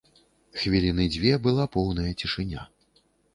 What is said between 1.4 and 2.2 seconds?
была поўная